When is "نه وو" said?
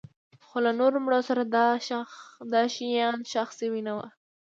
3.87-4.05